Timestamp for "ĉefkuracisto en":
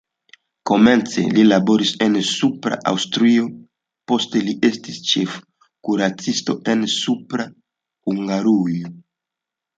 5.11-6.83